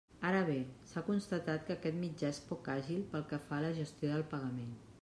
Ara 0.27 0.37
bé, 0.45 0.53
s'ha 0.91 1.03
constatat 1.09 1.67
que 1.67 1.75
aquest 1.75 1.99
mitjà 2.05 2.31
és 2.37 2.39
poc 2.47 2.69
àgil 2.77 3.03
pel 3.13 3.27
que 3.33 3.43
fa 3.51 3.55
a 3.61 3.67
la 3.69 3.73
gestió 3.81 4.15
del 4.15 4.27
pagament. 4.33 4.73